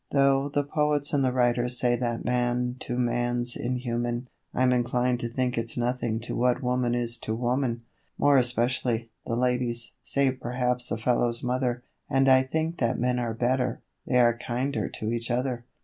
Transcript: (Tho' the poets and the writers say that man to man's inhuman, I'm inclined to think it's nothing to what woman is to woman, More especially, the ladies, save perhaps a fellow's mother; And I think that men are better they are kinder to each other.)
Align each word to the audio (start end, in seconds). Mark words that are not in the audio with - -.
(Tho' 0.11 0.49
the 0.49 0.63
poets 0.63 1.13
and 1.13 1.23
the 1.23 1.31
writers 1.31 1.77
say 1.79 1.95
that 1.95 2.25
man 2.25 2.75
to 2.79 2.97
man's 2.97 3.55
inhuman, 3.55 4.29
I'm 4.51 4.73
inclined 4.73 5.19
to 5.19 5.29
think 5.29 5.59
it's 5.59 5.77
nothing 5.77 6.19
to 6.21 6.35
what 6.35 6.63
woman 6.63 6.95
is 6.95 7.19
to 7.19 7.35
woman, 7.35 7.83
More 8.17 8.35
especially, 8.35 9.11
the 9.27 9.35
ladies, 9.35 9.91
save 10.01 10.39
perhaps 10.39 10.89
a 10.89 10.97
fellow's 10.97 11.43
mother; 11.43 11.83
And 12.09 12.27
I 12.27 12.41
think 12.41 12.79
that 12.79 12.97
men 12.97 13.19
are 13.19 13.35
better 13.35 13.83
they 14.07 14.17
are 14.17 14.35
kinder 14.35 14.89
to 14.89 15.11
each 15.11 15.29
other.) 15.29 15.65